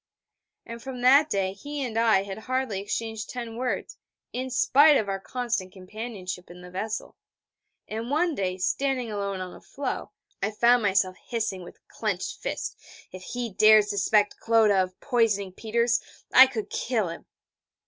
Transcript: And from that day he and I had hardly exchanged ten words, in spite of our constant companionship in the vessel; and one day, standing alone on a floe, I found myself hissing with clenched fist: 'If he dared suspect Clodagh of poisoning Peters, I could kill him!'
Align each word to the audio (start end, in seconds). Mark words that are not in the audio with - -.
And 0.65 0.81
from 0.81 1.01
that 1.01 1.29
day 1.29 1.53
he 1.53 1.83
and 1.85 1.95
I 1.95 2.23
had 2.23 2.39
hardly 2.39 2.79
exchanged 2.79 3.29
ten 3.29 3.55
words, 3.55 3.97
in 4.33 4.49
spite 4.49 4.97
of 4.97 5.07
our 5.07 5.19
constant 5.19 5.71
companionship 5.73 6.49
in 6.49 6.61
the 6.61 6.71
vessel; 6.71 7.17
and 7.87 8.09
one 8.09 8.33
day, 8.33 8.57
standing 8.57 9.11
alone 9.11 9.41
on 9.41 9.53
a 9.53 9.61
floe, 9.61 10.09
I 10.41 10.49
found 10.49 10.81
myself 10.81 11.17
hissing 11.27 11.61
with 11.61 11.87
clenched 11.87 12.39
fist: 12.39 12.77
'If 13.11 13.21
he 13.21 13.51
dared 13.51 13.89
suspect 13.89 14.39
Clodagh 14.39 14.81
of 14.85 14.99
poisoning 15.01 15.51
Peters, 15.53 16.01
I 16.33 16.47
could 16.47 16.71
kill 16.71 17.09
him!' 17.09 17.27